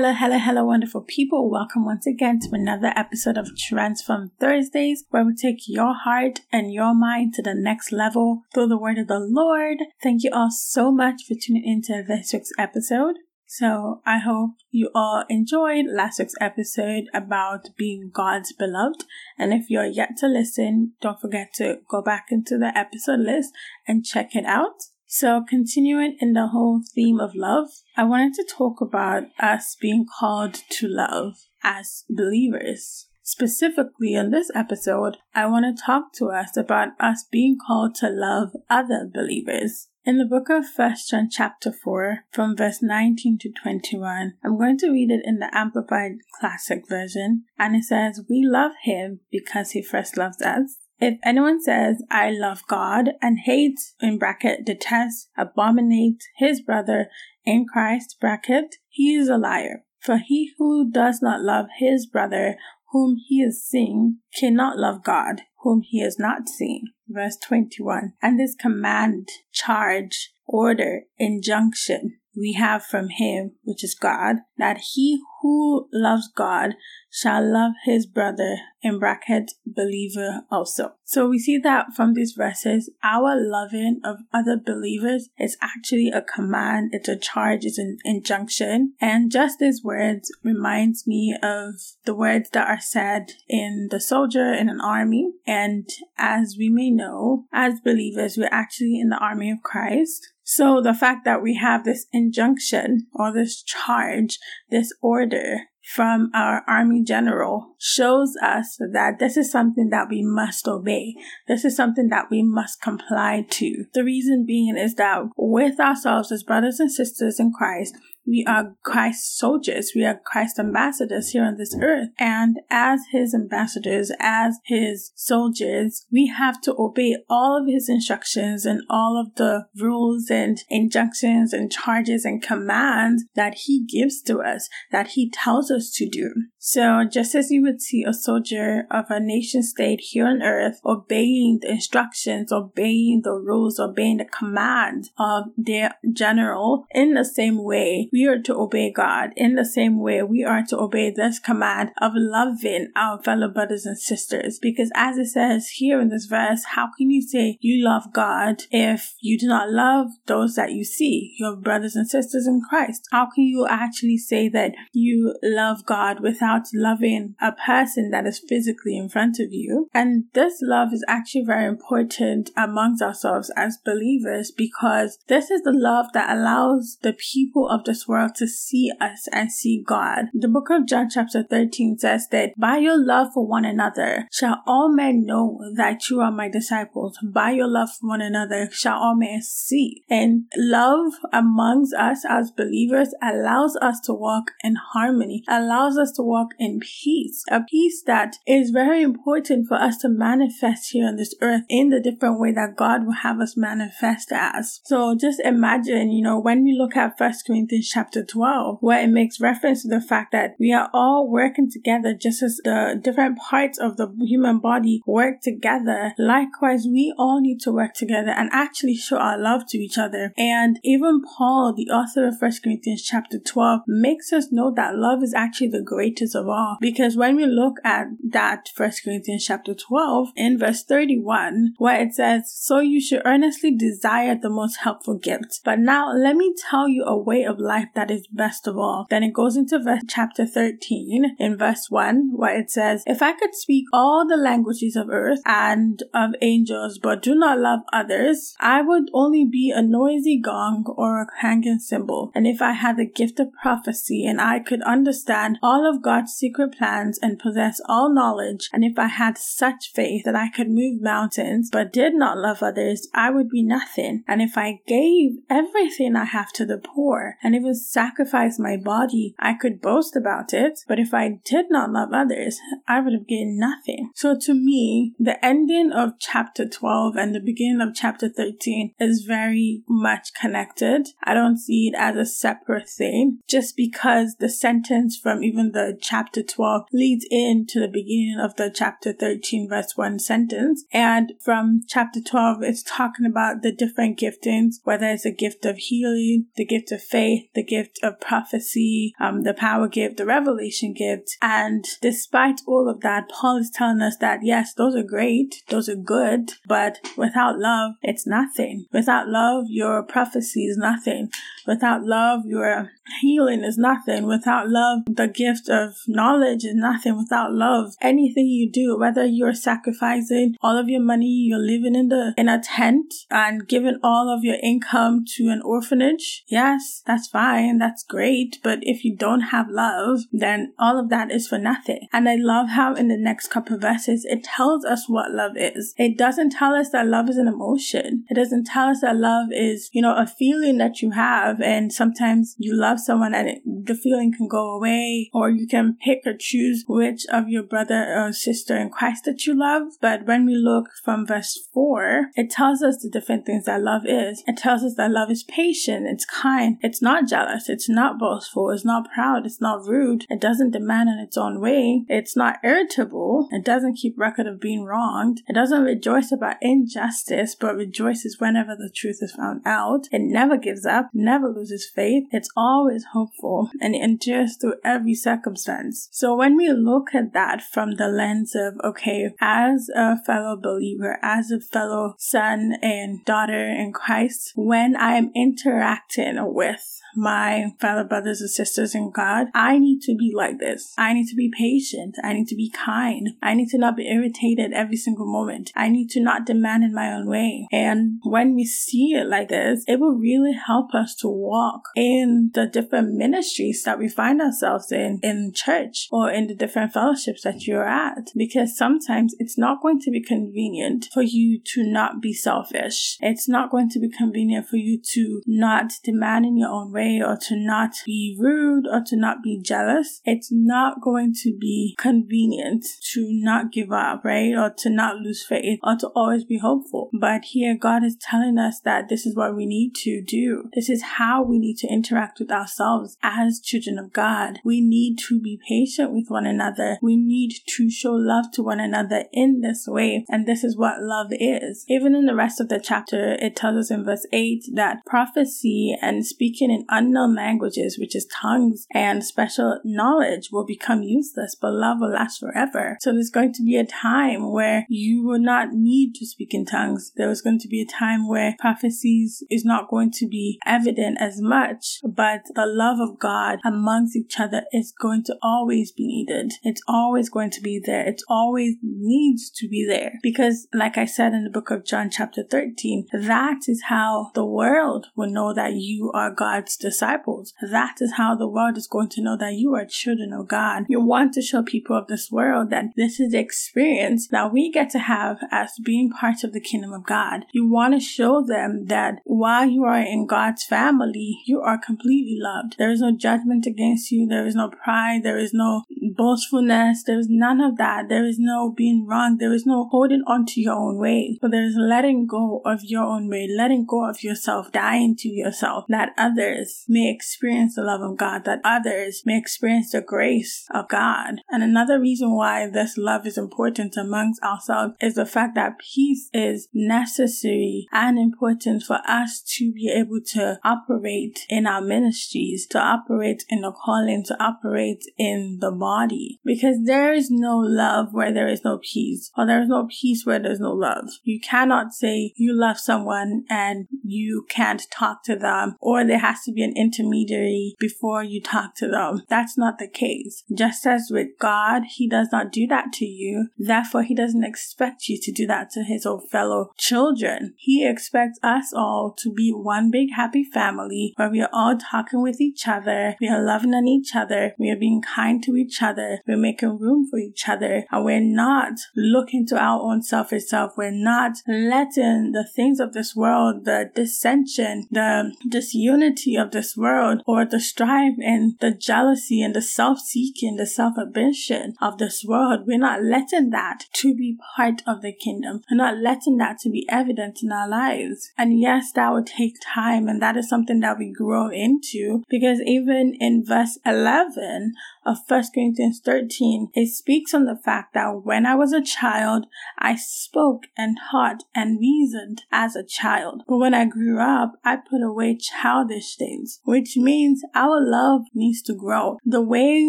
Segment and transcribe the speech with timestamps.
[0.00, 1.50] Hello, hello, hello, wonderful people.
[1.50, 6.72] Welcome once again to another episode of Transform Thursdays, where we take your heart and
[6.72, 9.76] your mind to the next level through the word of the Lord.
[10.02, 13.16] Thank you all so much for tuning into this week's episode.
[13.44, 19.04] So I hope you all enjoyed last week's episode about being God's beloved.
[19.38, 23.50] And if you're yet to listen, don't forget to go back into the episode list
[23.86, 24.80] and check it out.
[25.12, 30.06] So, continuing in the whole theme of love, I wanted to talk about us being
[30.06, 33.08] called to love as believers.
[33.20, 38.08] Specifically, in this episode, I want to talk to us about us being called to
[38.08, 39.88] love other believers.
[40.04, 44.78] In the book of First John chapter 4, from verse 19 to 21, I'm going
[44.78, 49.72] to read it in the Amplified Classic Version, and it says, We love him because
[49.72, 50.76] he first loved us.
[51.00, 57.08] If anyone says, I love God and hates, in bracket, detests, abominates his brother
[57.44, 59.84] in Christ, bracket, he is a liar.
[60.00, 62.56] For he who does not love his brother
[62.90, 66.86] whom he has seen cannot love God whom he has not seen.
[67.08, 68.14] Verse 21.
[68.22, 75.20] And this command, charge, order, injunction we have from him, which is God, that he
[75.40, 76.74] who loves God
[77.10, 80.94] shall love his brother, in bracket, believer also.
[81.04, 86.22] So we see that from these verses, our loving of other believers is actually a
[86.22, 88.94] command, it's a charge, it's an injunction.
[89.00, 94.52] And just these words reminds me of the words that are said in the soldier
[94.54, 95.32] in an army.
[95.46, 100.28] And as we may know, as believers, we're actually in the army of Christ.
[100.52, 105.58] So the fact that we have this injunction or this charge, this order
[105.94, 111.14] from our army general shows us that this is something that we must obey.
[111.46, 113.84] This is something that we must comply to.
[113.94, 117.96] The reason being is that with ourselves as brothers and sisters in Christ,
[118.26, 119.92] we are Christ's soldiers.
[119.94, 122.10] We are Christ's ambassadors here on this earth.
[122.18, 128.64] And as his ambassadors, as his soldiers, we have to obey all of his instructions
[128.64, 134.40] and all of the rules and injunctions and charges and commands that he gives to
[134.40, 136.30] us, that he tells us to do.
[136.58, 140.78] So just as you would see a soldier of a nation state here on earth
[140.84, 147.64] obeying the instructions, obeying the rules, obeying the command of their general, in the same
[147.64, 149.30] way, we are to obey God.
[149.36, 153.86] In the same way, we are to obey this command of loving our fellow brothers
[153.86, 154.58] and sisters.
[154.60, 158.64] Because as it says here in this verse, how can you say you love God
[158.70, 163.08] if you do not love those that you see, your brothers and sisters in Christ?
[163.10, 168.38] How can you actually say that you love God without loving a person that is
[168.38, 169.88] physically in front of you?
[169.94, 175.72] And this love is actually very important amongst ourselves as believers because this is the
[175.72, 180.26] love that allows the people of this world to see us and see God.
[180.32, 184.62] The book of John chapter 13 says that by your love for one another shall
[184.66, 187.18] all men know that you are my disciples.
[187.22, 190.04] By your love for one another shall all men see.
[190.08, 196.22] And love amongst us as believers allows us to walk in harmony, allows us to
[196.22, 201.16] walk in peace, a peace that is very important for us to manifest here on
[201.16, 204.80] this earth in the different way that God will have us manifest as.
[204.84, 209.10] So just imagine, you know, when we look at First Corinthians chapter 12, where it
[209.10, 213.38] makes reference to the fact that we are all working together just as the different
[213.38, 216.12] parts of the human body work together.
[216.18, 220.32] Likewise, we all need to work together and actually show our love to each other.
[220.36, 225.22] And even Paul, the author of 1 Corinthians chapter 12, makes us know that love
[225.22, 226.78] is actually the greatest of all.
[226.80, 232.14] Because when we look at that 1 Corinthians chapter 12 in verse 31, where it
[232.14, 235.60] says, So you should earnestly desire the most helpful gift.
[235.64, 239.06] But now let me tell you a way of life that is best of all.
[239.10, 243.32] Then it goes into verse chapter 13 in verse 1 where it says, If I
[243.32, 248.54] could speak all the languages of earth and of angels but do not love others,
[248.60, 252.30] I would only be a noisy gong or a clanging cymbal.
[252.34, 256.32] And if I had the gift of prophecy and I could understand all of God's
[256.32, 260.70] secret plans and possess all knowledge, and if I had such faith that I could
[260.70, 264.24] move mountains but did not love others, I would be nothing.
[264.26, 269.54] And if I gave everything I have to the poor and sacrifice my body, I
[269.54, 273.58] could boast about it, but if I did not love others, I would have gained
[273.58, 274.10] nothing.
[274.14, 279.24] So to me, the ending of chapter 12 and the beginning of chapter 13 is
[279.26, 281.08] very much connected.
[281.22, 285.98] I don't see it as a separate thing just because the sentence from even the
[286.00, 290.84] chapter 12 leads into the beginning of the chapter 13 verse 1 sentence.
[290.92, 295.76] And from chapter 12, it's talking about the different giftings, whether it's a gift of
[295.76, 300.24] healing, the gift of faith, the the gift of prophecy, um, the power gift, the
[300.24, 301.36] revelation gift.
[301.42, 305.88] And despite all of that, Paul is telling us that yes, those are great, those
[305.88, 308.86] are good, but without love, it's nothing.
[308.92, 311.30] Without love, your prophecy is nothing.
[311.66, 312.90] Without love, your
[313.20, 314.26] healing is nothing.
[314.26, 317.16] Without love, the gift of knowledge is nothing.
[317.16, 322.08] Without love, anything you do, whether you're sacrificing all of your money, you're living in
[322.08, 327.28] the in a tent and giving all of your income to an orphanage, yes, that's
[327.28, 328.58] fine, that's great.
[328.62, 332.08] But if you don't have love, then all of that is for nothing.
[332.12, 335.94] And I love how in the next couple verses it tells us what love is.
[335.96, 338.24] It doesn't tell us that love is an emotion.
[338.28, 341.92] It doesn't tell us that love is, you know, a feeling that you have and
[341.92, 346.20] sometimes you love someone and it, the feeling can go away or you can pick
[346.26, 349.82] or choose which of your brother or sister in Christ that you love.
[350.00, 354.02] But when we look from verse 4, it tells us the different things that love
[354.06, 354.42] is.
[354.46, 358.70] It tells us that love is patient, it's kind, it's not jealous, it's not boastful,
[358.70, 362.56] it's not proud, it's not rude, it doesn't demand in its own way, it's not
[362.62, 368.38] irritable, it doesn't keep record of being wronged, it doesn't rejoice about injustice, but rejoices
[368.38, 370.06] whenever the truth is found out.
[370.12, 375.14] It never gives up, never loses faith, it's always hopeful, and it endures through every
[375.14, 376.08] circumstance.
[376.10, 381.18] So when we look at that from the lens of, okay, as a fellow believer,
[381.22, 388.04] as a fellow son and daughter in Christ, when I am interacting with my fellow
[388.04, 390.94] brothers and sisters in God, I need to be like this.
[390.96, 392.16] I need to be patient.
[392.24, 393.30] I need to be kind.
[393.42, 395.70] I need to not be irritated every single moment.
[395.76, 397.68] I need to not demand in my own way.
[397.70, 402.50] And when we see it like this, it will really help us to walk in
[402.54, 407.42] the different ministries that we find ourselves in, in church or in the different fellowships
[407.42, 408.30] that you're at.
[408.34, 413.18] Because sometimes it's not going to be convenient for you to not be selfish.
[413.20, 417.09] It's not going to be convenient for you to not demand in your own way
[417.10, 421.56] way or to not be rude or to not be jealous, it's not going to
[421.58, 424.54] be convenient to not give up, right?
[424.54, 427.10] Or to not lose faith or to always be hopeful.
[427.12, 430.68] But here God is telling us that this is what we need to do.
[430.74, 434.60] This is how we need to interact with ourselves as children of God.
[434.64, 436.98] We need to be patient with one another.
[437.02, 440.24] We need to show love to one another in this way.
[440.28, 441.84] And this is what love is.
[441.88, 445.96] Even in the rest of the chapter, it tells us in verse 8 that prophecy
[446.00, 451.72] and speaking in unknown languages, which is tongues and special knowledge, will become useless, but
[451.72, 452.96] love will last forever.
[453.00, 456.66] So there's going to be a time where you will not need to speak in
[456.66, 457.12] tongues.
[457.16, 461.18] There is going to be a time where prophecies is not going to be evident
[461.20, 466.06] as much, but the love of God amongst each other is going to always be
[466.06, 466.52] needed.
[466.62, 468.06] It's always going to be there.
[468.06, 470.18] It always needs to be there.
[470.22, 474.44] Because, like I said in the book of John, chapter 13, that is how the
[474.44, 477.54] world will know that you are God's disciples.
[477.62, 480.84] That is how the world is going to know that you are children of God.
[480.88, 484.70] You want to show people of this world that this is the experience that we
[484.70, 487.44] get to have as being part of the kingdom of God.
[487.52, 492.38] You want to show them that while you are in God's family, you are completely
[492.40, 492.76] loved.
[492.78, 494.26] There is no judgment against you.
[494.26, 495.22] There is no pride.
[495.22, 495.84] There is no
[496.16, 497.04] boastfulness.
[497.04, 498.08] There is none of that.
[498.08, 499.38] There is no being wrong.
[499.38, 502.80] There is no holding on to your own way, but there is letting go of
[502.82, 507.82] your own way, letting go of yourself, dying to yourself, that others may experience the
[507.82, 511.42] love of God, that others may experience the grace of God.
[511.50, 516.28] And another reason why this love is important amongst ourselves is the fact that peace
[516.32, 522.78] is necessary and important for us to be able to operate in our ministries, to
[522.78, 526.40] operate in the calling, to operate in the body.
[526.44, 530.24] Because there is no love where there is no peace, or there is no peace
[530.24, 531.08] where there's no love.
[531.22, 536.42] You cannot say you love someone and you can't talk to them, or there has
[536.42, 539.22] to be an intermediary before you talk to them.
[539.28, 540.44] That's not the case.
[540.52, 543.48] Just as with God, He does not do that to you.
[543.58, 547.54] Therefore, He doesn't expect you to do that to His own fellow children.
[547.56, 552.22] He expects us all to be one big happy family where we are all talking
[552.22, 553.16] with each other.
[553.20, 554.54] We are loving on each other.
[554.58, 556.20] We are being kind to each other.
[556.26, 557.84] We're making room for each other.
[557.90, 560.72] And we're not looking to our own selfish self.
[560.76, 567.22] We're not letting the things of this world, the dissension, the disunity of this world
[567.26, 572.60] or the strife and the jealousy and the self-seeking, the self-ambition of this world.
[572.66, 575.60] We're not letting that to be part of the kingdom.
[575.70, 578.32] We're not letting that to be evident in our lives.
[578.38, 582.60] And yes, that would take time and that is something that we grow into because
[582.64, 584.72] even in verse 11
[585.04, 589.46] of 1 Corinthians 13, it speaks on the fact that when I was a child,
[589.78, 593.42] I spoke and thought and reasoned as a child.
[593.46, 598.26] But when I I grew up, I put away childish things, which means our love
[598.34, 599.16] needs to grow.
[599.24, 599.88] The way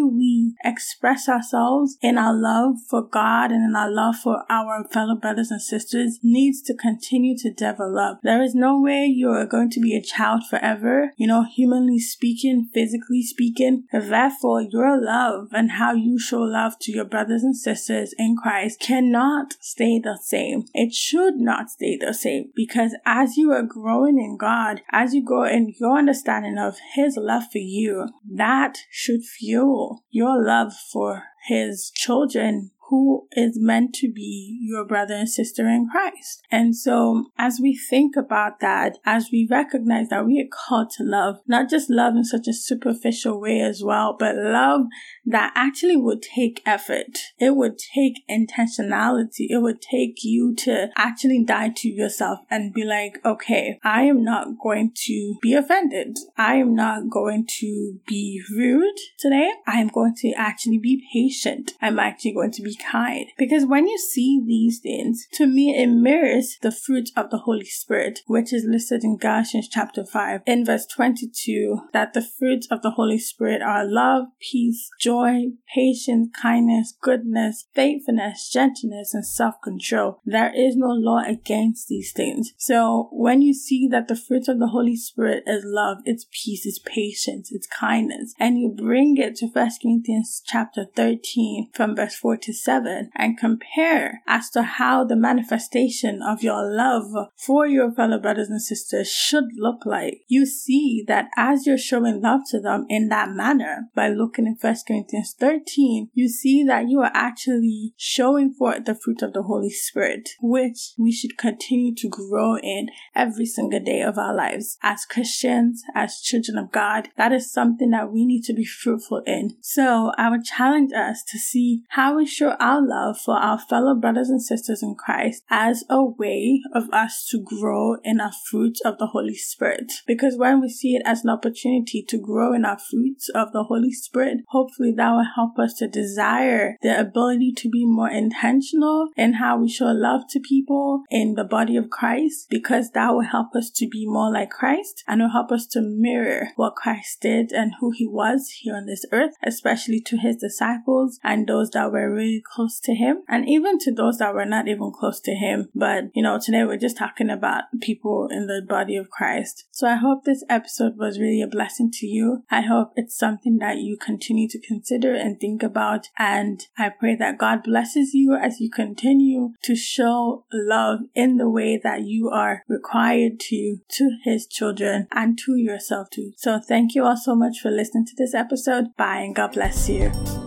[0.00, 5.14] we express ourselves in our love for God and in our love for our fellow
[5.14, 8.20] brothers and sisters needs to continue to develop.
[8.22, 11.98] There is no way you are going to be a child forever, you know, humanly
[11.98, 13.84] speaking, physically speaking.
[13.92, 18.80] Therefore, your love and how you show love to your brothers and sisters in Christ
[18.80, 20.64] cannot stay the same.
[20.72, 23.81] It should not stay the same because as you are growing
[24.18, 29.24] in God, as you grow in your understanding of His love for you, that should
[29.24, 35.66] fuel your love for His children who is meant to be your brother and sister
[35.66, 36.42] in Christ.
[36.50, 41.02] And so as we think about that, as we recognize that we are called to
[41.02, 44.82] love, not just love in such a superficial way as well, but love
[45.24, 47.18] that actually would take effort.
[47.38, 49.46] It would take intentionality.
[49.48, 54.22] It would take you to actually die to yourself and be like, okay, I am
[54.22, 56.18] not going to be offended.
[56.36, 59.50] I am not going to be rude today.
[59.66, 61.72] I am going to actually be patient.
[61.80, 63.26] I'm actually going to be kind.
[63.38, 67.64] Because when you see these things, to me, it mirrors the fruit of the Holy
[67.64, 72.82] Spirit, which is listed in Galatians chapter 5 in verse 22, that the fruits of
[72.82, 80.20] the Holy Spirit are love, peace, joy, patience, kindness, goodness, faithfulness, gentleness, and self-control.
[80.24, 82.52] There is no law against these things.
[82.56, 86.66] So when you see that the fruit of the Holy Spirit is love, it's peace,
[86.66, 92.14] it's patience, it's kindness, and you bring it to 1 Corinthians chapter 13 from verse
[92.14, 97.66] 4 to 7, 7 and compare as to how the manifestation of your love for
[97.66, 102.40] your fellow brothers and sisters should look like, you see that as you're showing love
[102.50, 107.00] to them in that manner, by looking in 1 Corinthians 13, you see that you
[107.00, 112.08] are actually showing forth the fruit of the Holy Spirit, which we should continue to
[112.08, 114.78] grow in every single day of our lives.
[114.82, 119.22] As Christians, as children of God, that is something that we need to be fruitful
[119.26, 119.56] in.
[119.60, 123.94] So I would challenge us to see how we show our love for our fellow
[123.94, 128.80] brothers and sisters in Christ as a way of us to grow in our fruits
[128.84, 129.92] of the Holy Spirit.
[130.06, 133.64] Because when we see it as an opportunity to grow in our fruits of the
[133.64, 139.08] Holy Spirit, hopefully that will help us to desire the ability to be more intentional
[139.16, 143.22] in how we show love to people in the body of Christ, because that will
[143.22, 147.20] help us to be more like Christ and will help us to mirror what Christ
[147.20, 151.70] did and who he was here on this earth, especially to his disciples and those
[151.70, 152.10] that were
[152.44, 155.68] close to him and even to those that were not even close to him.
[155.74, 159.66] But, you know, today we're just talking about people in the body of Christ.
[159.70, 162.44] So I hope this episode was really a blessing to you.
[162.50, 166.08] I hope it's something that you continue to consider and think about.
[166.18, 171.48] And I pray that God blesses you as you continue to show love in the
[171.48, 176.32] way that you are required to, to his children and to yourself too.
[176.36, 178.96] So thank you all so much for listening to this episode.
[178.96, 180.41] Bye and God bless you.